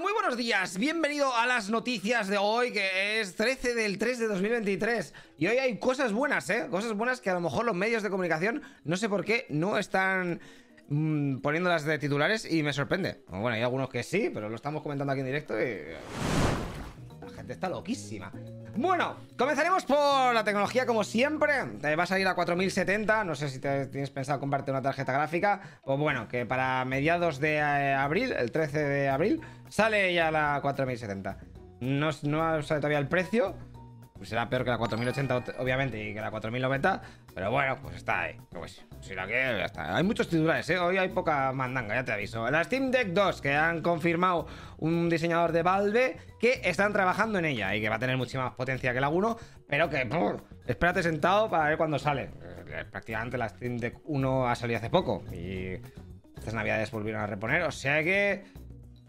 [0.00, 4.28] Muy buenos días, bienvenido a las noticias de hoy, que es 13 del 3 de
[4.28, 5.12] 2023.
[5.36, 6.68] Y hoy hay cosas buenas, ¿eh?
[6.70, 9.76] Cosas buenas que a lo mejor los medios de comunicación, no sé por qué, no
[9.76, 10.40] están
[10.88, 13.20] mmm, poniéndolas de titulares y me sorprende.
[13.28, 15.92] Bueno, hay algunos que sí, pero lo estamos comentando aquí en directo y...
[17.20, 18.32] La gente está loquísima.
[18.76, 21.52] Bueno, comenzaremos por la tecnología como siempre.
[21.80, 23.24] Te vas a ir a 4070.
[23.24, 25.60] No sé si te tienes pensado comprarte una tarjeta gráfica.
[25.84, 30.60] Pues bueno, que para mediados de eh, abril, el 13 de abril, sale ya la
[30.62, 31.38] 4070.
[31.80, 33.54] No, no sale todavía el precio.
[34.14, 37.02] Pues será peor que la 4080, obviamente, y que la 4090.
[37.40, 38.36] Pero bueno, pues está ahí.
[38.50, 39.96] Pues, si la que ya está.
[39.96, 40.78] Hay muchos titulares, ¿eh?
[40.78, 42.50] Hoy hay poca mandanga, ya te aviso.
[42.50, 47.46] La Steam Deck 2, que han confirmado un diseñador de Valve que están trabajando en
[47.46, 50.06] ella y que va a tener mucha más potencia que la 1, pero que
[50.66, 52.28] espérate sentado para ver cuándo sale.
[52.42, 55.80] Eh, prácticamente la Steam Deck 1 ha salido hace poco y
[56.36, 58.44] estas navidades volvieron a reponer, o sea que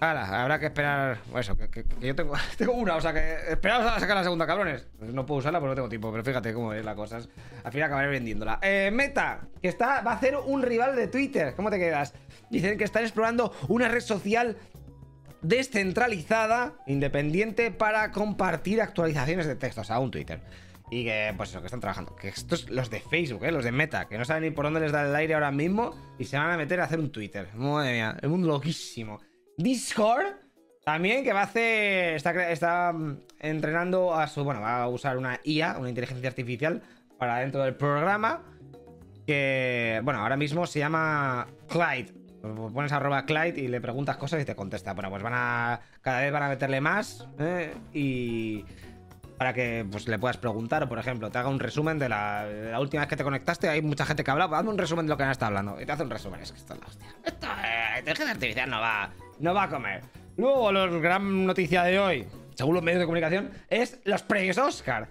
[0.02, 1.20] habrá que esperar.
[1.38, 4.88] Eso, que, yo tengo, tengo, una, o sea que esperaos a sacar la segunda, cabrones.
[5.00, 7.20] No puedo usarla porque no tengo tiempo, pero fíjate cómo es la cosa.
[7.64, 8.60] Al final acabaré vendiéndola.
[8.62, 11.54] Eh, Meta, que está, va a hacer un rival de Twitter.
[11.56, 12.14] ¿Cómo te quedas?
[12.50, 14.58] Dicen que están explorando una red social
[15.42, 20.42] descentralizada, independiente, para compartir actualizaciones de texto, o sea, un Twitter.
[20.90, 22.16] Y que, pues eso, que están trabajando.
[22.16, 23.52] Que estos, los de Facebook, ¿eh?
[23.52, 25.96] los de Meta, que no saben ni por dónde les da el aire ahora mismo
[26.20, 27.48] y se van a meter a hacer un Twitter.
[27.56, 29.22] Madre mía, el mundo loquísimo.
[29.58, 30.42] Discord
[30.84, 32.16] también que va a hacer.
[32.16, 34.44] Está, mm, entrenando a su.
[34.44, 36.82] Bueno, va a usar una IA, una inteligencia artificial,
[37.18, 38.42] para dentro del programa.
[39.26, 40.02] Que.
[40.04, 42.14] Bueno, ahora mismo se llama Clyde.
[42.74, 44.94] Pones arroba Clyde y le preguntas cosas y te contesta.
[44.94, 45.82] Bueno, pues van a.
[46.02, 47.28] Cada vez van a meterle más.
[47.40, 47.74] ¿eh?
[47.94, 48.66] Y.
[49.38, 52.78] Para que pues, le puedas preguntar, o por ejemplo, te haga un resumen de la,
[52.80, 53.70] última vez que te conectaste.
[53.70, 55.82] Hay mucha gente que habla, hazme un resumen de lo que han estado hablando.
[55.82, 56.42] Y te hace un resumen.
[56.42, 57.08] Es que esto es la hostia.
[57.24, 59.10] Esto, eh, inteligencia artificial no va
[59.42, 60.02] no va a comer.
[60.38, 65.10] Luego, la gran noticia de hoy, según los medios de comunicación, es los premios Oscar.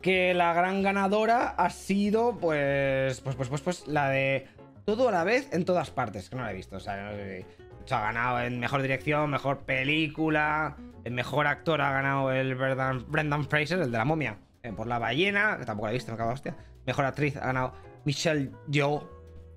[0.00, 4.46] Que la gran ganadora ha sido, pues, pues, pues, pues, pues, la de
[4.84, 6.76] todo a la vez en todas partes, que no la he visto.
[6.76, 12.54] O sea, ha ganado en mejor dirección, mejor película, el mejor actor ha ganado el
[12.54, 16.12] Brendan, Fraser, el de la momia, eh, por la ballena, que tampoco la he visto,
[16.12, 16.54] me cago hostia.
[16.86, 17.72] Mejor actriz ha ganado
[18.04, 19.13] Michelle Yeoh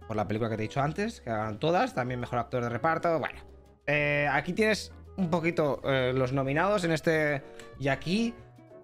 [0.07, 2.69] por la película que te he dicho antes, que hagan todas, también mejor actor de
[2.69, 3.39] reparto, bueno.
[3.85, 7.43] Eh, aquí tienes un poquito eh, los nominados en este...
[7.79, 8.33] Y aquí,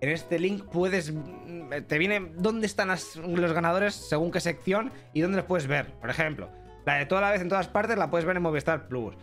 [0.01, 1.13] en este link, puedes...
[1.13, 5.93] Mm, te viene dónde están los ganadores según qué sección y dónde los puedes ver.
[5.93, 6.49] Por ejemplo,
[6.85, 9.15] la de toda la vez en todas partes la puedes ver en Movistar Plus.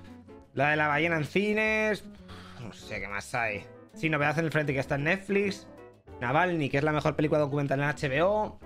[0.54, 2.04] La de la ballena en cines...
[2.60, 3.64] No sé qué más hay.
[3.94, 5.66] Sí, Novedad en el Frente que está en Netflix.
[6.20, 8.60] Navalny, que es la mejor película documental en HBO.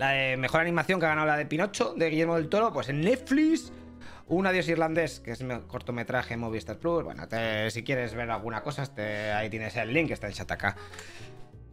[0.00, 3.02] La mejor animación que ha ganado la de Pinocho, de Guillermo del Toro, pues en
[3.02, 3.70] Netflix.
[4.28, 7.04] Un Adiós Irlandés, que es mi cortometraje Movistar Plus.
[7.04, 7.28] Bueno,
[7.68, 8.88] si quieres ver alguna cosa,
[9.36, 10.74] ahí tienes el link, está en chat acá.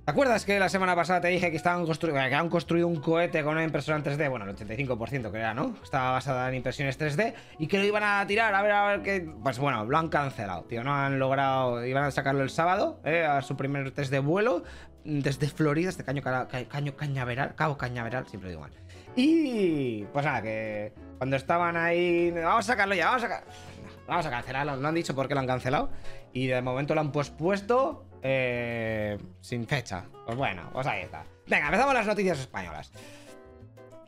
[0.08, 3.44] ¿Te acuerdas que la semana pasada te dije que estaban que han construido un cohete
[3.44, 4.30] con una impresora en 3D?
[4.30, 5.76] Bueno, el 85% que era, ¿no?
[5.84, 9.02] Estaba basada en impresiones 3D y que lo iban a tirar, a ver, a ver
[9.02, 9.30] qué.
[9.44, 10.82] Pues bueno, lo han cancelado, tío.
[10.82, 11.86] No han logrado.
[11.86, 13.26] Iban a sacarlo el sábado, ¿eh?
[13.26, 14.64] A su primer test de vuelo
[15.04, 18.72] desde Florida, este caño, caño cañaveral, Cabo Cañaveral, siempre digo mal.
[19.18, 23.44] Y pues nada, que cuando estaban ahí, vamos a sacarlo ya, vamos a
[24.08, 25.90] Vamos a cancelarlo, no han dicho por qué lo han cancelado.
[26.32, 30.04] Y de momento lo han pospuesto eh, sin fecha.
[30.26, 31.24] Pues bueno, pues ahí está.
[31.48, 32.92] Venga, empezamos las noticias españolas.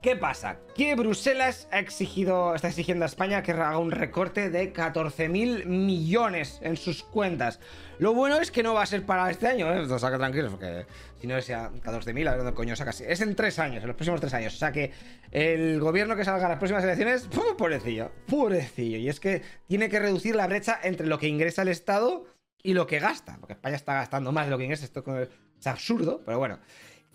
[0.01, 0.57] ¿Qué pasa?
[0.75, 6.59] Que Bruselas ha exigido, está exigiendo a España que haga un recorte de 14.000 millones
[6.61, 7.59] en sus cuentas.
[7.97, 9.79] Lo bueno es que no va a ser para este año, ¿eh?
[9.79, 10.85] O sea, que tranquilos, porque
[11.19, 12.91] si no es ya 14.000, a ver dónde coño saca.
[12.91, 14.53] Es en tres años, en los próximos tres años.
[14.53, 14.91] O sea que
[15.31, 18.97] el gobierno que salga a las próximas elecciones, pobrecillo, pobrecillo.
[18.97, 22.25] Y es que tiene que reducir la brecha entre lo que ingresa el Estado
[22.63, 23.37] y lo que gasta.
[23.39, 24.85] Porque España está gastando más de lo que ingresa.
[24.85, 26.59] Esto es absurdo, pero bueno.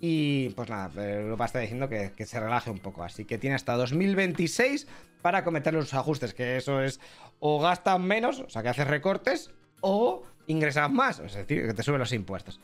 [0.01, 3.05] Y pues nada, Europa está diciendo que, se relaje un poco.
[3.05, 4.87] Así que tiene hasta 2026
[5.23, 7.01] para cometer los ajustes, que eso es
[7.39, 9.51] o gastan menos, o sea que haces recortes,
[9.81, 12.61] o ingresas más, es decir, que te suben los impuestos.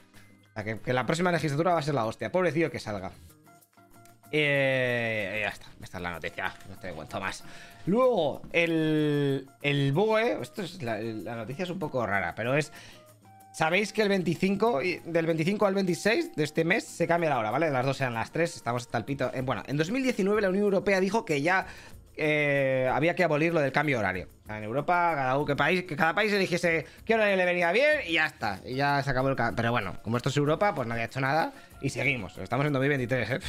[0.51, 2.33] O sea que, la próxima legislatura va a ser la hostia.
[2.33, 3.13] Pobrecillo que salga.
[4.33, 7.43] Eh, ya está, esta es la noticia, no te cuento más.
[7.87, 12.73] Luego, el, el BOE, esto es la noticia es un poco rara, pero es
[13.53, 17.51] Sabéis que el 25, del 25 al 26 de este mes se cambia la hora,
[17.51, 17.71] ¿vale?
[17.71, 19.31] Las dos sean las 3, estamos hasta el pito.
[19.35, 21.67] Eh, bueno, en 2019 la Unión Europea dijo que ya
[22.17, 24.29] eh, había que abolir lo del cambio horario.
[24.49, 28.27] en Europa, cada, país, que cada país eligiese qué horario le venía bien y ya
[28.27, 28.61] está.
[28.65, 29.57] Y ya se acabó el cambio.
[29.57, 32.39] Pero bueno, como esto es Europa, pues nadie ha hecho nada y seguimos.
[32.39, 33.41] Estamos en 2023, ¿eh?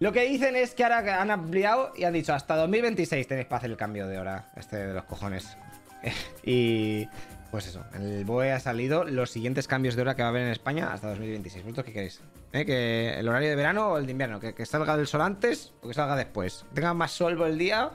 [0.00, 3.58] Lo que dicen es que ahora han ampliado y han dicho hasta 2026 tenéis para
[3.58, 5.56] hacer el cambio de hora, este de los cojones.
[6.44, 7.08] y
[7.50, 10.30] pues eso, en el BOE ha salido los siguientes cambios de hora que va a
[10.30, 11.64] haber en España hasta 2026.
[11.64, 12.20] ¿Vosotros qué queréis?
[12.52, 12.64] ¿Eh?
[12.64, 14.38] ¿Que el horario de verano o el de invierno?
[14.38, 16.64] ¿Que, salga del sol antes o que salga después?
[16.68, 17.90] ¿Que tenga más sol el día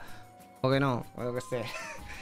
[0.61, 1.05] o que no?
[1.15, 1.63] O lo que esté.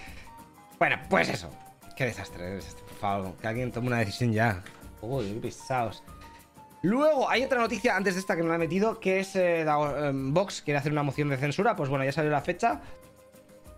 [0.80, 1.50] bueno, pues eso.
[1.95, 4.62] Qué desastre, Por favor, que alguien tome una decisión ya.
[5.01, 6.04] Uy, qué pisados.
[6.83, 9.62] Luego, hay otra noticia antes de esta que me la he metido, que es eh,
[9.62, 11.75] eh, Vox quiere hacer una moción de censura.
[11.75, 12.81] Pues bueno, ya salió la fecha.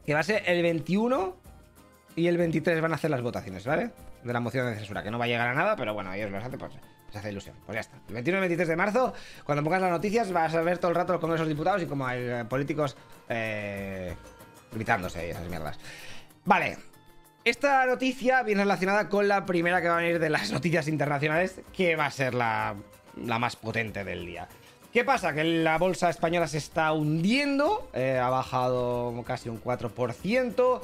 [0.06, 1.36] Que va a ser el 21
[2.16, 3.92] y el 23 van a hacer las votaciones, ¿vale?
[4.24, 6.30] De la moción de censura, que no va a llegar a nada, pero bueno, ellos
[6.30, 6.74] lo hacen, pues
[7.12, 7.56] se hace ilusión.
[7.66, 7.98] Pues ya está.
[8.08, 9.14] El 21 y 23 de marzo,
[9.44, 12.06] cuando pongas las noticias, vas a ver todo el rato los congresos diputados y como
[12.06, 12.98] hay eh, políticos
[13.30, 14.16] eh,
[14.72, 15.80] gritándose y esas mierdas.
[16.46, 16.93] Vale.
[17.46, 21.60] Esta noticia viene relacionada con la primera que va a venir de las noticias internacionales,
[21.74, 22.76] que va a ser la,
[23.18, 24.48] la más potente del día.
[24.94, 25.34] ¿Qué pasa?
[25.34, 30.82] Que la bolsa española se está hundiendo, eh, ha bajado casi un 4%.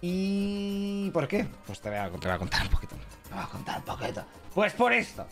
[0.00, 1.48] ¿Y por qué?
[1.66, 2.94] Pues te voy, a, contar un poquito.
[3.28, 4.24] Te voy a contar un poquito.
[4.54, 5.26] Pues por esto.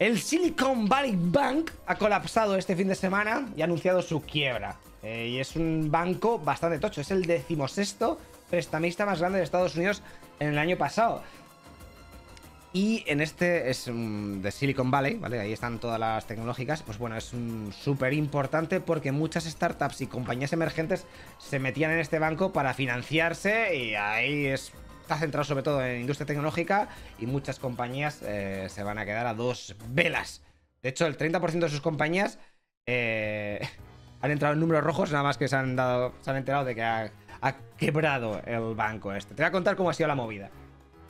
[0.00, 4.76] El Silicon Valley Bank ha colapsado este fin de semana y ha anunciado su quiebra.
[5.02, 7.02] Eh, y es un banco bastante tocho.
[7.02, 8.18] Es el decimosexto
[8.50, 10.02] prestamista más grande de Estados Unidos
[10.38, 11.22] en el año pasado.
[12.72, 15.40] Y en este es de Silicon Valley, ¿vale?
[15.40, 16.82] Ahí están todas las tecnológicas.
[16.82, 17.32] Pues bueno, es
[17.82, 21.04] súper importante porque muchas startups y compañías emergentes
[21.38, 26.26] se metían en este banco para financiarse y ahí está centrado sobre todo en industria
[26.26, 26.88] tecnológica
[27.18, 30.42] y muchas compañías eh, se van a quedar a dos velas.
[30.80, 32.38] De hecho, el 30% de sus compañías
[32.86, 33.60] eh,
[34.20, 36.76] han entrado en números rojos, nada más que se han, dado, se han enterado de
[36.76, 37.10] que ha
[37.76, 39.34] quebrado el banco este.
[39.34, 40.50] Te voy a contar cómo ha sido la movida.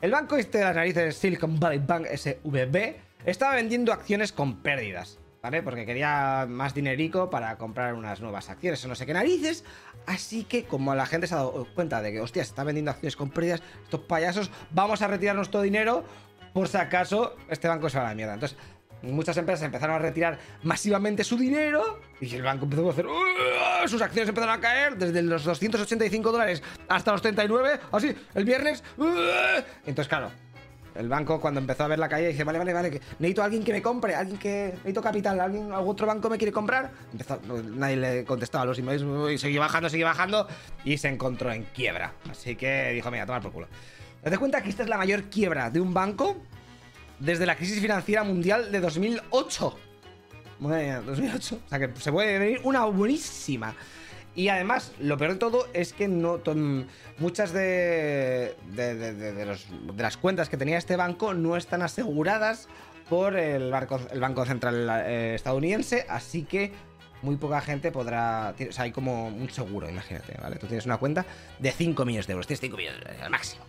[0.01, 2.95] El banco este de las narices Silicon Valley Bank SVB
[3.27, 5.63] estaba vendiendo acciones con pérdidas, ¿vale?
[5.63, 9.65] Porque quería más dinerico para comprar unas nuevas acciones o no sé qué narices.
[10.07, 12.93] Así que como la gente se ha dado cuenta de que, hostia, se está vendiendo
[12.93, 16.05] acciones con pérdidas, estos payasos, vamos a retirar nuestro dinero
[16.55, 18.35] por si acaso este banco se va a la mierda.
[18.35, 18.57] Entonces,
[19.03, 23.07] muchas empresas empezaron a retirar masivamente su dinero y el banco empezó a hacer
[23.87, 28.83] sus acciones empezaron a caer desde los 285 dólares hasta los 39 así el viernes
[29.87, 30.31] entonces claro
[30.95, 33.65] el banco cuando empezó a ver la caída dice vale vale vale necesito a alguien
[33.65, 37.41] que me compre alguien que necesito capital alguien algún otro banco me quiere comprar empezó,
[37.77, 40.47] nadie le contestaba a los emails y seguía bajando seguía bajando
[40.85, 42.13] y se encontró en quiebra.
[42.31, 43.69] Así que dijo mira tomar por culo
[44.23, 46.37] ¿Te das cuenta que esta es la mayor quiebra de un banco
[47.21, 49.79] desde la crisis financiera mundial de 2008.
[50.59, 51.61] Bueno, 2008.
[51.65, 53.75] O sea que se puede venir una buenísima.
[54.35, 56.41] Y además, lo peor de todo es que no
[57.19, 59.57] muchas de, de,
[59.97, 62.69] las cuentas que tenía este banco no están aseguradas
[63.09, 63.75] por el,
[64.13, 66.73] el Banco Central eh, estadounidense, así que
[67.23, 68.55] muy poca gente podrá...
[68.69, 70.57] O sea, hay como un seguro, imagínate, ¿vale?
[70.57, 71.27] Tú tienes una cuenta
[71.59, 73.65] de 5 millones de euros, tienes 5 millones al máximo.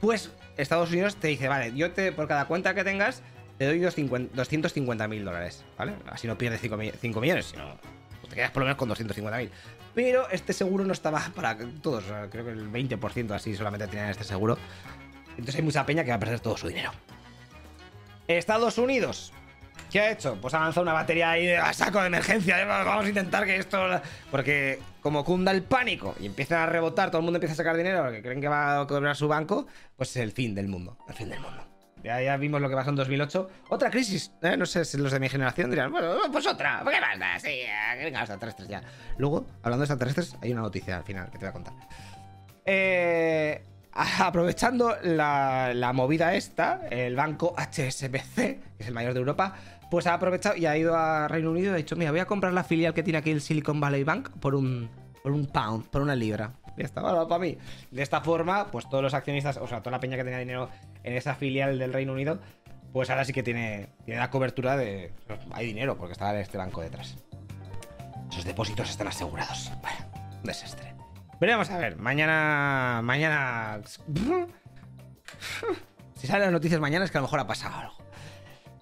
[0.00, 3.22] Pues Estados Unidos te dice, vale, yo te, por cada cuenta que tengas,
[3.58, 5.92] te doy 250 mil dólares, ¿vale?
[6.06, 7.76] Así no pierdes 5, millones, sino
[8.20, 9.50] pues te quedas por lo menos con 250 mil.
[9.94, 14.24] Pero este seguro no estaba para todos, creo que el 20% así solamente tenían este
[14.24, 14.56] seguro.
[15.30, 16.92] Entonces hay mucha peña que va a perder todo su dinero.
[18.26, 19.32] Estados Unidos,
[19.90, 20.38] ¿qué ha hecho?
[20.40, 22.64] Pues ha lanzado una batería ahí a saco de emergencia.
[22.64, 23.78] Vamos a intentar que esto.
[24.30, 27.76] Porque como cunda el pánico y empiezan a rebotar, todo el mundo empieza a sacar
[27.76, 29.66] dinero porque creen que va a cobrar su banco,
[29.96, 30.96] pues es el fin del mundo.
[31.08, 31.64] El fin del mundo.
[32.02, 33.50] Ya, ya vimos lo que pasó en 2008.
[33.68, 34.56] Otra crisis, ¿eh?
[34.56, 37.60] No sé si los de mi generación dirían, bueno, pues otra, ¿qué más Sí,
[37.98, 38.82] venga, los extraterrestres ya.
[39.18, 41.74] Luego, hablando de extraterrestres, hay una noticia al final que te voy a contar.
[42.64, 43.62] Eh,
[44.18, 49.54] aprovechando la, la movida esta, el banco HSBC, que es el mayor de Europa,
[49.90, 52.26] pues ha aprovechado y ha ido a Reino Unido y ha dicho, mira, voy a
[52.26, 54.88] comprar la filial que tiene aquí el Silicon Valley Bank por un,
[55.22, 56.52] por un pound, por una libra.
[56.76, 57.58] Ya está, bueno, para mí.
[57.90, 60.70] De esta forma, pues todos los accionistas, o sea, toda la peña que tenía dinero
[61.02, 62.38] en esa filial del Reino Unido,
[62.92, 65.12] pues ahora sí que tiene, tiene la cobertura de...
[65.52, 67.16] Hay dinero porque está este banco detrás.
[68.30, 69.72] Esos depósitos están asegurados.
[70.38, 70.94] Un desastre.
[71.40, 73.00] Veremos a ver, mañana...
[73.02, 73.80] Mañana...
[76.16, 77.94] Si salen las noticias mañana es que a lo mejor ha pasado algo.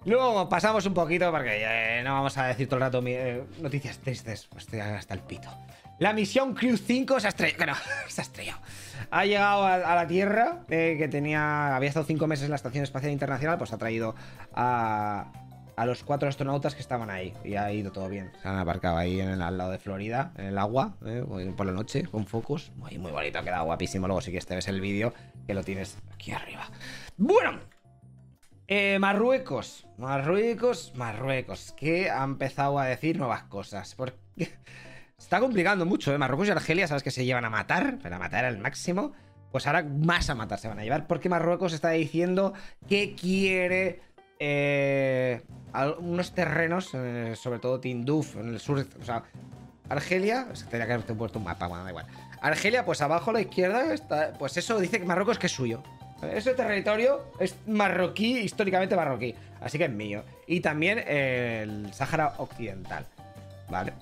[0.09, 3.99] Luego pasamos un poquito porque eh, no vamos a decir todo el rato eh, noticias
[3.99, 5.49] tristes, pues estoy hasta el pito.
[5.99, 7.79] La misión Crew 5 se ha estrellado.
[8.07, 8.59] se ha estrellado.
[9.11, 11.75] Ha llegado a, la Tierra, eh, que tenía.
[11.75, 14.15] Había estado cinco meses en la Estación Espacial Internacional, pues ha traído
[14.55, 15.31] a,
[15.75, 17.35] a los cuatro astronautas que estaban ahí.
[17.43, 18.31] Y ha ido todo bien.
[18.41, 20.95] Se han aparcado ahí en al lado de Florida, en el agua,
[21.55, 22.71] por la noche, con focos.
[22.77, 24.07] Muy, muy bonito, ha quedado guapísimo.
[24.07, 25.13] Luego, si quieres, te ves el vídeo,
[25.45, 26.67] que lo tienes aquí arriba.
[27.15, 27.59] Bueno,
[28.71, 33.95] eh, Marruecos, Marruecos, Marruecos, que ha empezado a decir nuevas cosas.
[33.95, 34.19] Porque
[35.17, 36.19] está complicando mucho, ¿eh?
[36.19, 39.13] Marruecos y Argelia, sabes que se llevan a matar, pero a matar al máximo.
[39.51, 42.53] pues ahora más a matar se van a llevar, porque Marruecos está diciendo
[42.87, 44.01] que quiere
[44.37, 45.41] eh,
[45.97, 49.23] unos terrenos, eh, sobre todo Tinduf, en el sur, o sea,
[49.89, 52.05] Argelia, se tendría que haber puesto un mapa, bueno, da igual.
[52.39, 55.81] Argelia, pues abajo a la izquierda está, pues eso dice que Marruecos que es suyo.
[56.21, 60.23] Ese territorio es marroquí, históricamente marroquí, así que es mío.
[60.47, 63.05] Y también el Sáhara Occidental,
[63.69, 63.93] ¿vale?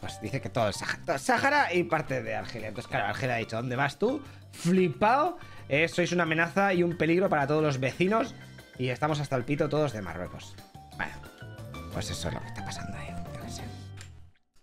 [0.00, 2.68] Pues dice que todo el Sáhara y parte de Argelia.
[2.68, 4.22] Entonces, claro, Argelia ha dicho, ¿dónde vas tú?
[4.52, 8.34] Flipado, eh, sois una amenaza y un peligro para todos los vecinos
[8.78, 10.54] y estamos hasta el pito todos de Marruecos.
[10.96, 11.12] Bueno,
[11.92, 13.06] pues eso es lo que está pasando ahí.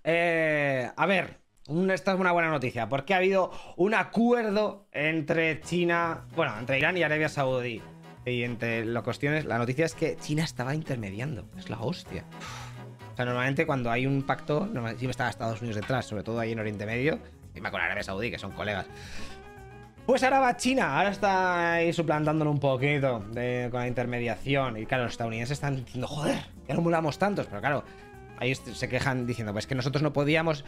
[0.03, 1.42] Eh, a ver,
[1.91, 6.97] esta es una buena noticia, porque ha habido un acuerdo entre China, bueno, entre Irán
[6.97, 7.81] y Arabia Saudí.
[8.25, 11.45] Y entre las cuestiones, la noticia es que China estaba intermediando.
[11.57, 12.23] Es la hostia.
[13.11, 16.53] O sea, normalmente cuando hay un pacto, siempre está Estados Unidos detrás, sobre todo ahí
[16.53, 17.19] en Oriente Medio,
[17.53, 18.85] y con Arabia Saudí, que son colegas.
[20.05, 24.77] Pues ahora va China, ahora está ahí suplantándolo un poquito con la intermediación.
[24.77, 27.45] Y claro, los estadounidenses están diciendo, joder, ya no mulamos tantos.
[27.47, 27.83] Pero claro,
[28.37, 30.65] ahí se quejan diciendo, pues que nosotros no podíamos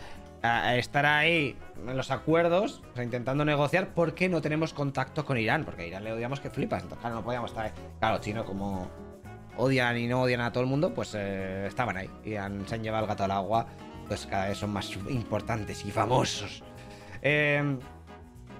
[0.77, 5.65] estar ahí en los acuerdos, o sea, intentando negociar, porque no tenemos contacto con Irán.
[5.65, 6.83] Porque a Irán le odiamos que flipas.
[6.83, 7.71] Entonces, claro, no podíamos estar ahí.
[7.99, 8.89] Claro, chino, como
[9.57, 12.09] odian y no odian a todo el mundo, pues eh, estaban ahí.
[12.23, 12.37] Y se
[12.75, 13.67] han llevado el gato al agua.
[14.07, 16.63] Pues cada vez son más importantes y famosos.
[17.21, 17.77] Eh.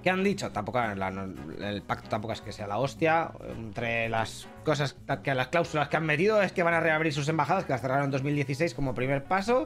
[0.06, 0.52] ¿Qué han dicho?
[0.52, 3.32] Tampoco el pacto tampoco es que sea la hostia.
[3.58, 7.28] Entre las cosas que las cláusulas que han metido es que van a reabrir sus
[7.28, 9.66] embajadas, que las cerraron en 2016 como primer paso.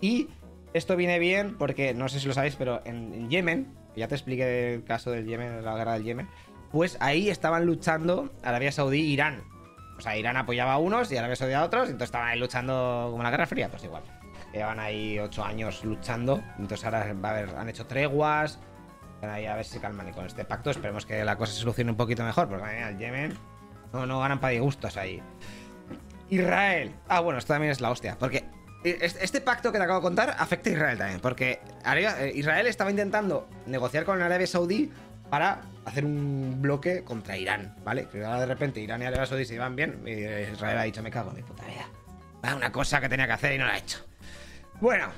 [0.00, 0.28] Y
[0.72, 4.74] esto viene bien porque, no sé si lo sabéis, pero en, Yemen, ya te expliqué
[4.74, 6.28] el caso del Yemen, la guerra del Yemen,
[6.70, 9.42] pues ahí estaban luchando Arabia Saudí e Irán.
[9.96, 12.38] O sea, Irán apoyaba a unos y Arabia Saudí a otros, y entonces estaban ahí
[12.38, 14.02] luchando como la Guerra Fría, pues igual.
[14.52, 18.58] Llevan ahí ocho años luchando, entonces ahora va a haber, han hecho treguas,
[19.22, 20.08] ahí a ver si se calman.
[20.08, 22.90] Y con este pacto esperemos que la cosa se solucione un poquito mejor, porque mira,
[22.90, 23.34] el Yemen
[23.92, 25.22] no, no ganan para disgustos ahí.
[26.28, 26.94] Israel.
[27.08, 28.44] Ah, bueno, esto también es la hostia, porque
[28.84, 32.90] este pacto que te acabo de contar afecta a Israel también, porque eh, Israel estaba
[32.90, 34.92] intentando negociar con Arabia Saudí
[35.30, 38.06] para hacer un bloque contra Irán, ¿vale?
[38.08, 40.12] Que ahora de repente Irán y Arabia Saudí se iban bien y
[40.52, 42.54] Israel ha dicho, me cago en mi puta vida.
[42.54, 43.98] Una cosa que tenía que hacer y no la ha hecho.
[44.80, 45.08] Bueno,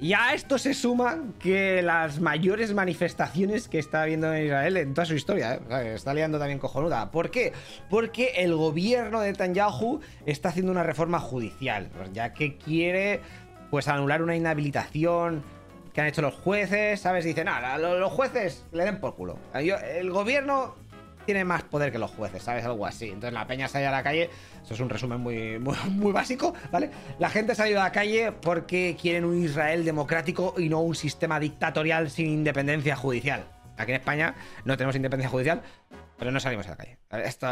[0.00, 4.94] y a esto se suma que las mayores manifestaciones que está habiendo en Israel en
[4.94, 5.92] toda su historia, ¿eh?
[5.94, 7.10] está liando también cojonuda.
[7.10, 7.52] ¿Por qué?
[7.88, 13.20] Porque el gobierno de Netanyahu está haciendo una reforma judicial, ya que quiere
[13.70, 15.42] pues anular una inhabilitación
[15.92, 17.24] que han hecho los jueces, ¿sabes?
[17.24, 19.38] Dicen, ah, los jueces le den por culo.
[19.54, 20.74] El gobierno
[21.24, 22.64] tiene más poder que los jueces, ¿sabes?
[22.64, 23.06] Algo así.
[23.06, 24.30] Entonces la peña sale a la calle,
[24.62, 26.90] eso es un resumen muy, muy, básico, ¿vale?
[27.18, 31.40] La gente ido a la calle porque quieren un Israel democrático y no un sistema
[31.40, 33.44] dictatorial sin independencia judicial.
[33.76, 35.62] Aquí en España no tenemos independencia judicial,
[36.18, 36.98] pero no salimos a la calle.
[37.24, 37.46] Esto...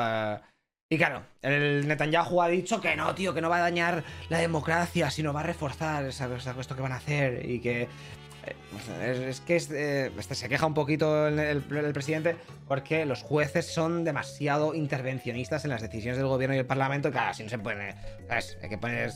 [0.89, 4.39] Y claro, el Netanyahu ha dicho que no, tío, que no va a dañar la
[4.39, 7.89] democracia, sino va a reforzar esto que van a hacer y que
[9.03, 14.75] es, que eh, este se queja un poquito el, presidente porque los jueces son demasiado
[14.75, 17.09] intervencionistas en las decisiones del gobierno y el parlamento.
[17.09, 17.95] Y claro, así no se puede.
[18.29, 19.13] Hay que poner.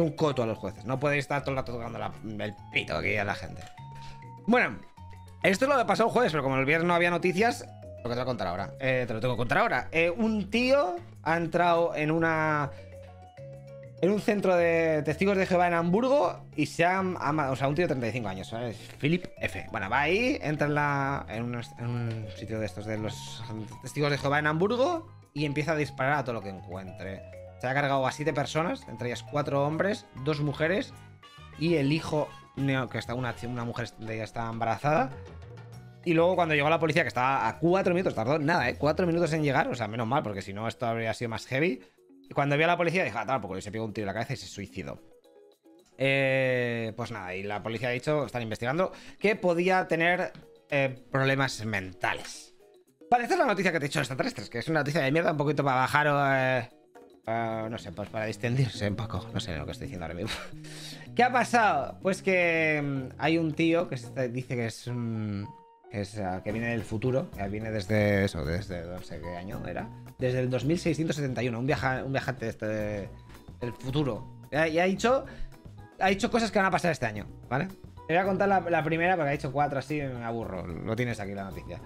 [0.00, 0.86] Un coto a los jueces.
[0.86, 1.98] No podéis estar todo el rato tocando
[2.42, 3.62] el pito aquí a la gente.
[4.46, 4.78] Bueno,
[5.42, 7.66] esto es lo que pasó el jueves, pero como el viernes no había noticias,
[8.02, 8.72] lo que te voy a contar ahora.
[8.80, 9.88] Eh, te lo tengo que contar ahora.
[9.92, 12.70] Eh, un tío ha entrado en una
[14.06, 17.00] en un centro de testigos de Jehová en Hamburgo y se ha...
[17.00, 18.76] O sea, un tío de 35 años, ¿sabes?
[19.00, 19.66] Philip F.
[19.72, 23.42] Bueno, va ahí, entra en, un, sitio de estos de los
[23.82, 27.22] testigos de Jehová en Hamburgo y empieza a disparar a todo lo que encuentre.
[27.60, 30.94] Se ha cargado a siete personas, entre ellas cuatro hombres, dos mujeres
[31.58, 33.34] y el hijo, que está una,
[33.64, 35.10] mujer de está embarazada.
[36.04, 38.76] Y luego cuando llegó la policía, que estaba a cuatro minutos, tardó nada, ¿eh?
[38.78, 41.46] Cuatro minutos en llegar, o sea, menos mal, porque si no esto habría sido más
[41.46, 41.82] heavy
[42.34, 44.34] cuando vio a la policía, dije, ah, porque se pegó un tiro en la cabeza
[44.34, 45.00] y se suicidó.
[45.98, 50.32] Eh, pues nada, y la policía ha dicho, están investigando, que podía tener
[50.70, 52.54] eh, problemas mentales.
[53.10, 55.12] Vale, esta es la noticia que te he dicho extraterrestres, que es una noticia de
[55.12, 56.36] mierda, un poquito para bajar o...
[56.36, 56.68] Eh,
[57.28, 59.26] no sé, pues para distendirse un poco.
[59.34, 60.30] No sé lo que estoy diciendo ahora mismo.
[61.16, 61.98] ¿Qué ha pasado?
[62.00, 63.96] Pues que mm, hay un tío que
[64.28, 65.48] dice que es un
[66.44, 69.88] que, viene del futuro, que viene desde eso, desde no sé qué año era,
[70.18, 74.26] desde el 2671, un, viaja, un viajante este, del futuro.
[74.52, 75.24] Y ha, dicho,
[75.98, 77.68] ha dicho cosas que van a pasar este año, ¿vale?
[78.06, 80.66] Te voy a contar la, primera porque ha dicho cuatro así, me aburro.
[80.66, 81.80] Lo tienes aquí la noticia.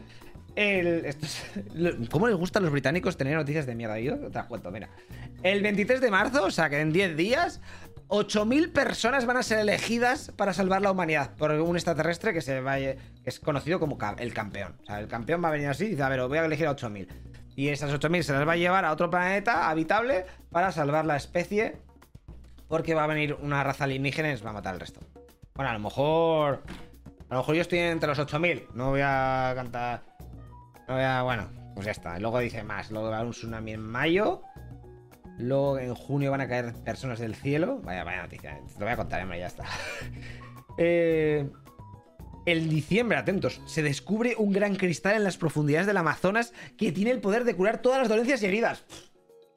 [0.55, 1.17] El,
[2.11, 3.99] ¿Cómo les gusta a los británicos tener noticias de mierda?
[3.99, 4.91] Yo te cuento, mira.
[5.43, 7.61] El 23 de marzo, o sea que en 10 días,
[8.11, 12.61] 8.000 personas van a ser elegidas para salvar la humanidad por un extraterrestre que, se
[12.61, 14.77] vaya, que es conocido como el campeón.
[14.83, 16.67] O sea, el campeón va a venir así y dice, a ver, voy a elegir
[16.67, 17.07] a 8.000.
[17.55, 21.17] Y esas 8.000 se las va a llevar a otro planeta habitable para salvar la
[21.17, 21.77] especie
[22.67, 25.01] porque va a venir una raza alienígena y nos va a matar al resto.
[25.55, 26.63] Bueno, a lo mejor...
[27.29, 28.71] A lo mejor yo estoy entre los 8.000.
[28.75, 30.03] No voy a cantar...
[30.89, 31.23] No voy a...
[31.23, 32.19] Bueno, pues ya está.
[32.19, 32.91] Luego dice más.
[32.91, 34.43] Luego va a haber un tsunami en mayo.
[35.41, 37.81] Luego en junio van a caer personas del cielo.
[37.83, 38.61] Vaya, vaya noticia.
[38.67, 39.65] Te lo voy a contar, hombre, ya está.
[40.79, 41.49] eh,
[42.47, 47.11] el diciembre, atentos, se descubre un gran cristal en las profundidades del Amazonas que tiene
[47.11, 48.85] el poder de curar todas las dolencias y heridas.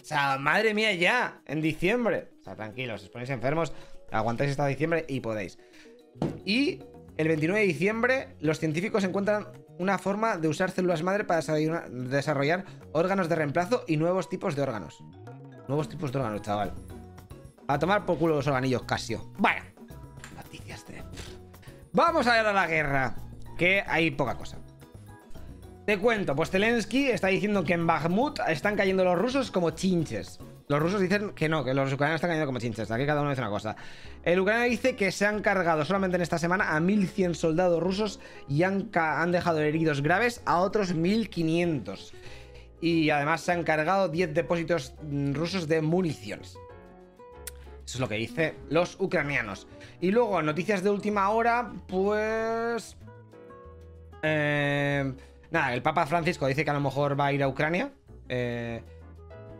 [0.02, 2.30] O sea, madre mía, ya, en diciembre.
[2.42, 3.74] O sea, tranquilos, os ponéis enfermos,
[4.12, 5.58] aguantáis hasta diciembre y podéis.
[6.46, 6.82] Y
[7.18, 9.48] el 29 de diciembre, los científicos encuentran
[9.80, 11.42] una forma de usar células madre para
[11.90, 15.04] desarrollar órganos de reemplazo y nuevos tipos de órganos.
[15.67, 16.74] Nuevos tipos de órganos, chaval.
[17.67, 19.32] A tomar por culo los organillos Casio.
[19.38, 19.63] Vaya.
[20.36, 21.01] Noticias de.
[21.93, 23.15] Vamos a ver a la guerra.
[23.58, 24.58] Que hay poca cosa.
[25.86, 30.39] Te cuento, pues Zelensky está diciendo que en Bakhmut están cayendo los rusos como chinches.
[30.70, 32.89] Los rusos dicen que no, que los ucranianos están cayendo como chinches.
[32.89, 33.75] Aquí cada uno dice una cosa.
[34.24, 38.20] El ucraniano dice que se han cargado solamente en esta semana a 1100 soldados rusos
[38.48, 42.13] y han, han dejado heridos graves a otros 1500
[42.84, 46.58] y además se han cargado 10 depósitos mm, rusos de municiones.
[47.86, 49.68] Eso es lo que dice los ucranianos.
[50.02, 52.98] Y luego, noticias de última hora, pues...
[54.22, 55.13] Eh,
[55.50, 57.94] nada, el Papa Francisco dice que a lo mejor va a ir a Ucrania.
[58.28, 58.84] Eh,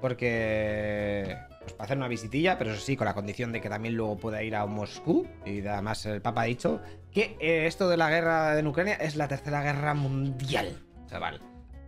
[0.02, 1.38] porque...
[1.62, 4.18] Pues para hacer una visitilla, pero eso sí, con la condición de que también luego
[4.18, 5.26] pueda ir a Moscú.
[5.46, 9.16] Y además el Papa ha dicho que eh, esto de la guerra en Ucrania es
[9.16, 10.78] la tercera guerra mundial.
[11.08, 11.40] Chaval.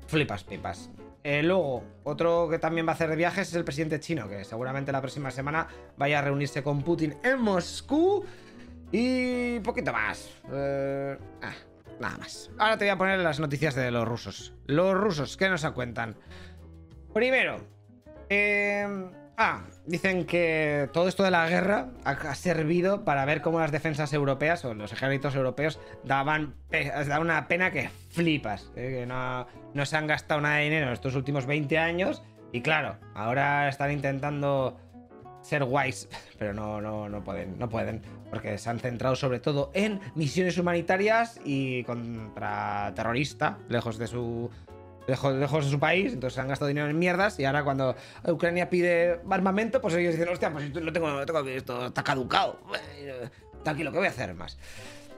[0.07, 0.89] Flipas pipas.
[1.27, 4.91] Eh, luego, otro que también va a hacer viajes es el presidente chino, que seguramente
[4.91, 5.67] la próxima semana
[5.97, 8.23] vaya a reunirse con Putin en Moscú.
[8.91, 10.29] Y poquito más.
[10.53, 11.53] Eh, ah,
[11.99, 12.51] nada más.
[12.59, 14.53] Ahora te voy a poner las noticias de los rusos.
[14.67, 16.15] Los rusos, ¿qué nos cuentan?
[17.11, 17.57] Primero,
[18.29, 18.87] eh,
[19.37, 24.13] Ah, dicen que todo esto de la guerra ha servido para ver cómo las defensas
[24.13, 26.55] europeas o los ejércitos europeos daban,
[27.19, 28.71] una pena que flipas.
[28.77, 28.99] ¿eh?
[28.99, 32.23] Que no, no, se han gastado nada de dinero en estos últimos 20 años.
[32.53, 34.77] Y claro, ahora están intentando
[35.41, 36.07] ser guays,
[36.39, 38.01] pero no, no, no pueden, no pueden.
[38.29, 44.49] Porque se han centrado sobre todo en misiones humanitarias y contra terroristas, lejos de su
[45.07, 47.95] lejos, lejos de su país, entonces han gastado dinero en mierdas y ahora cuando
[48.27, 52.59] Ucrania pide armamento, pues ellos dicen, hostia, pues lo tengo, lo tengo esto está caducado.
[53.63, 54.57] Tranquilo, ¿qué voy a hacer más?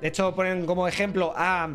[0.01, 1.69] De hecho, ponen como ejemplo a,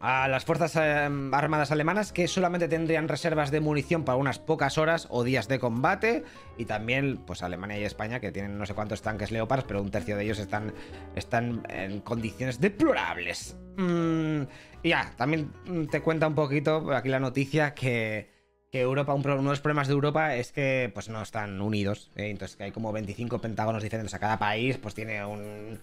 [0.00, 4.78] a las fuerzas em, armadas alemanas que solamente tendrían reservas de munición para unas pocas
[4.78, 6.24] horas o días de combate.
[6.56, 9.90] Y también, pues Alemania y España, que tienen no sé cuántos tanques Leopard, pero un
[9.90, 10.72] tercio de ellos están,
[11.16, 13.56] están en condiciones deplorables.
[13.76, 14.42] Mm,
[14.82, 15.52] y ya, también
[15.90, 18.36] te cuenta un poquito aquí la noticia que,
[18.70, 22.12] Europa, uno de los problemas de Europa es que pues no están unidos.
[22.14, 22.28] ¿eh?
[22.30, 25.80] Entonces que hay como 25 pentágonos diferentes a cada país, pues tiene un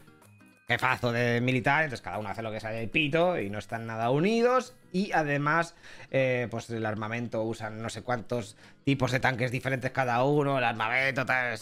[0.68, 3.86] jefazo de militar, entonces cada uno hace lo que sale el pito y no están
[3.86, 4.74] nada unidos.
[4.92, 5.76] Y además,
[6.12, 10.64] eh, pues el armamento usan no sé cuántos tipos de tanques diferentes cada uno, el
[10.64, 11.58] armamento, tal.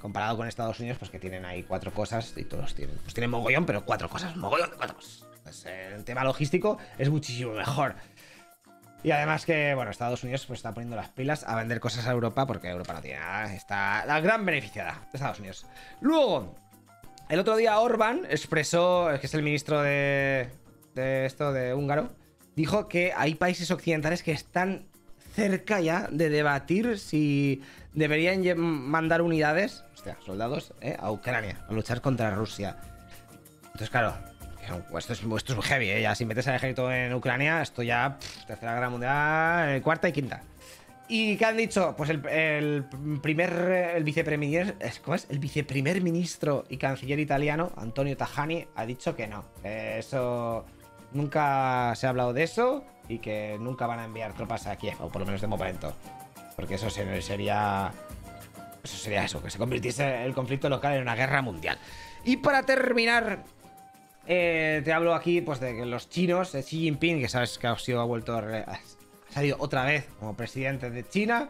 [0.00, 2.96] Comparado con Estados Unidos, pues que tienen ahí cuatro cosas y todos tienen.
[2.98, 5.26] Pues tienen mogollón, pero cuatro cosas, mogollón cuatro cosas.
[5.42, 7.96] Pues, eh, el tema logístico es muchísimo mejor.
[9.02, 12.12] Y además que, bueno, Estados Unidos pues está poniendo las pilas a vender cosas a
[12.12, 13.52] Europa porque Europa no tiene nada.
[13.54, 15.66] Está la gran beneficiada de Estados Unidos.
[16.00, 16.54] Luego,
[17.30, 20.48] el otro día Orban expresó, que es el ministro de,
[20.94, 22.10] de esto, de húngaro,
[22.56, 24.86] dijo que hay países occidentales que están
[25.34, 27.62] cerca ya de debatir si
[27.94, 32.76] deberían mandar unidades, hostia, soldados, eh, a Ucrania, a luchar contra Rusia.
[33.66, 34.14] Entonces, claro,
[34.98, 36.02] esto es, esto es heavy, ¿eh?
[36.02, 40.42] Ya si metes al ejército en Ucrania, esto ya, tercera guerra mundial, cuarta y quinta.
[41.12, 41.94] ¿Y qué han dicho?
[41.96, 42.20] Pues el,
[43.20, 43.52] primer,
[43.96, 49.44] el viceprimer ministro y canciller italiano, Antonio Tajani, ha dicho que no.
[49.64, 50.64] eso,
[51.12, 55.02] nunca se ha hablado de eso y que nunca van a enviar tropas a Kiev,
[55.02, 55.92] o por lo menos de momento.
[56.54, 57.92] Porque eso sería,
[58.84, 61.76] eso sería eso, que se convirtiese el conflicto local en una guerra mundial.
[62.24, 63.42] Y para terminar,
[64.28, 67.66] eh, te hablo aquí pues de que los chinos, de Xi Jinping, que sabes que
[67.66, 68.78] ha, sido, ha vuelto a,
[69.32, 71.48] salido otra vez como presidente de China,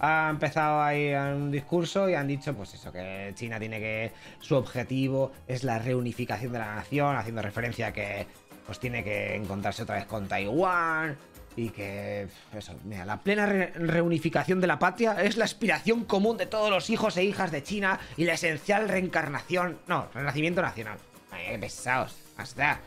[0.00, 4.56] ha empezado ahí un discurso y han dicho pues eso, que China tiene que, su
[4.56, 8.26] objetivo es la reunificación de la nación, haciendo referencia a que
[8.64, 11.16] pues tiene que encontrarse otra vez con Taiwán,
[11.56, 16.46] Y que, eso, mira, la plena reunificación de la patria es la aspiración común de
[16.46, 20.98] todos los hijos e hijas de China y la esencial reencarnación, no, renacimiento nacional.
[21.32, 22.80] Ay, qué pesados, hasta.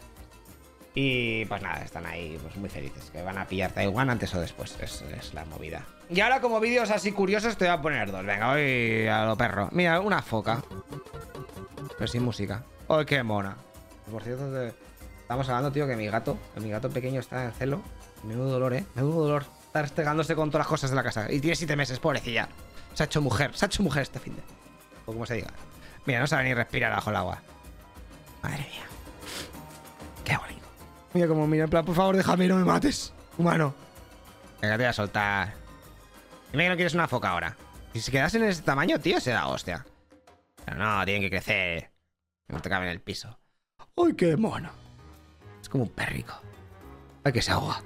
[0.95, 4.39] Y pues nada, están ahí pues muy felices, que van a pillar Taiwán antes o
[4.39, 5.83] después, es, es la movida.
[6.09, 9.35] Y ahora como vídeos así curiosos te voy a poner dos, venga, voy a lo
[9.35, 9.69] perro.
[9.71, 10.61] Mira, una foca.
[11.97, 12.63] Pero sin música.
[12.87, 13.55] ¡Ay, qué mona!
[14.11, 14.67] Por cierto,
[15.21, 17.81] estamos hablando, tío, que mi gato, que mi gato pequeño está en celo.
[18.23, 18.85] Menudo dolor, eh.
[18.95, 19.45] Menudo dolor.
[19.65, 21.31] Está estregándose con todas las cosas de la casa.
[21.31, 22.47] Y tiene siete meses, pobrecilla.
[22.93, 24.43] Se ha hecho mujer, se ha hecho mujer este fin de.
[25.05, 25.49] O como se diga.
[26.05, 27.41] Mira, no sabe ni respirar bajo el agua.
[28.43, 28.92] Madre mía.
[31.13, 33.13] Mira como mira, en plan, por favor, déjame, no me mates.
[33.37, 33.73] Humano.
[34.61, 35.53] Venga, te voy a soltar.
[36.51, 37.55] Dime que no quieres una foca ahora.
[37.93, 39.85] Si se quedas en ese tamaño, tío, se da hostia.
[40.65, 41.91] Pero no, tienen que crecer.
[42.47, 43.37] No te cabe en el piso.
[43.97, 44.71] ¡Ay, qué mono!
[45.61, 46.33] Es como un perrico.
[47.23, 47.81] ¡Ay, que se ahoga!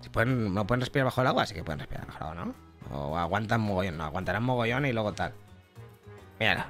[0.00, 2.44] Si pueden, no pueden respirar bajo el agua, sí que pueden respirar bajo el agua,
[2.44, 2.54] ¿no?
[2.92, 5.32] O aguantan mogollón, no, aguantarán mogollón y luego tal.
[6.38, 6.66] Mira,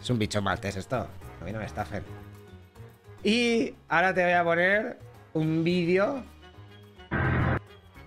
[0.00, 1.08] es un bicho maltés esto.
[1.40, 2.04] A mí no me estafen.
[3.24, 4.98] Y ahora te voy a poner
[5.32, 6.24] un vídeo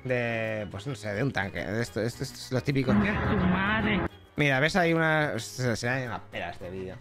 [0.03, 1.65] de, pues no sé, de un tanque.
[1.81, 2.93] Esto, esto, es lo típico.
[4.35, 5.39] Mira, ves ahí una...
[5.39, 6.95] Se, da una pera este vídeo.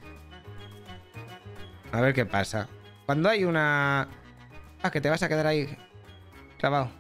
[1.93, 2.69] A ver qué pasa.
[3.07, 4.09] Cuando hay una...
[4.83, 5.77] Ah, que te vas a quedar ahí
[6.59, 6.91] clavado.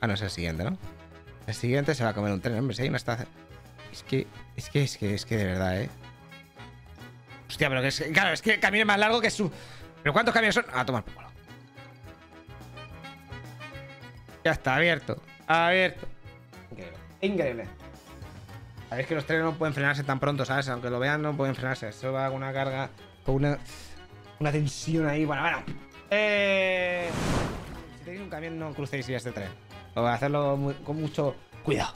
[0.00, 0.78] Ah, no, es el siguiente, ¿no?
[1.46, 2.74] El siguiente se va a comer un tren, hombre.
[2.74, 3.28] Si hay una estación...
[3.92, 4.26] Es que,
[4.56, 5.90] es que, es que, es que de verdad, ¿eh?
[7.48, 8.04] Hostia, pero que es...
[8.12, 9.50] Claro, es que el camino es más largo que su...
[10.02, 10.64] ¿Pero cuántos camiones son?
[10.72, 11.14] Ah, toma por.
[14.44, 15.20] Ya está, abierto.
[15.46, 16.06] Abierto.
[16.70, 16.98] Increíble.
[17.20, 17.68] Increíble.
[18.88, 20.68] Sabéis que los trenes no pueden frenarse tan pronto, ¿sabes?
[20.68, 21.88] Aunque lo vean, no pueden frenarse.
[21.88, 22.90] Eso va con una carga,
[23.24, 23.58] con una,
[24.40, 25.24] una tensión ahí.
[25.24, 25.62] Bueno, bueno.
[26.10, 27.08] Eh...
[27.98, 29.50] Si tenéis un camión, no crucéis este tren.
[29.94, 31.94] O hacerlo con mucho cuidado.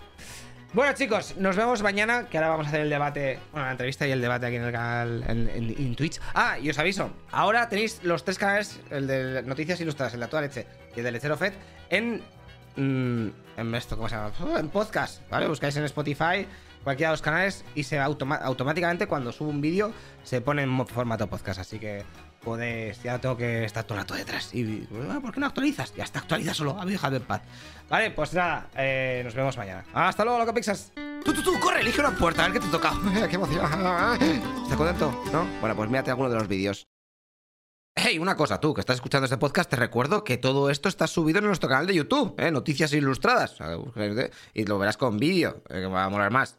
[0.75, 4.09] Bueno chicos, nos vemos mañana, que ahora vamos a hacer el debate, bueno, la entrevista
[4.09, 6.21] y el debate aquí en el canal, en, Twitch.
[6.35, 10.27] Ah, y os aviso, ahora tenéis los tres canales, el de Noticias Ilustradas, el de
[10.27, 11.53] Toda Leche y el de Lechero Fed,
[11.91, 12.23] en...
[12.75, 14.59] Mm, en esto, ¿cómo se llama?
[14.59, 15.47] En podcast, ¿vale?
[15.47, 16.45] Buscáis en Spotify,
[16.85, 19.93] cualquiera de los canales y se automáticamente cuando subo un vídeo
[20.23, 22.05] se pone en formato podcast, así que
[22.45, 24.55] puedes, ya tengo que estar todo el rato detrás.
[24.55, 25.95] Y, ah, ¿por qué no actualizas?
[25.97, 27.43] Ya está, actualiza solo, a mi hija de paz.
[27.89, 29.85] Vale, pues nada, eh, nos vemos mañana.
[29.93, 30.93] Hasta luego, loco Pixas.
[31.25, 32.93] Tú, tú, tú, corre, elige una puerta, a ver qué te toca.
[33.29, 33.65] qué emoción.
[33.65, 35.25] ¿Estás contento?
[35.33, 35.47] ¿No?
[35.61, 36.87] Bueno, pues mírate alguno de los vídeos.
[37.97, 41.07] Hey, una cosa, tú que estás escuchando este podcast, te recuerdo que todo esto está
[41.07, 42.51] subido en nuestro canal de YouTube, ¿eh?
[42.51, 43.57] Noticias Ilustradas.
[44.53, 46.59] Y lo verás con vídeo, eh, que va a molar más.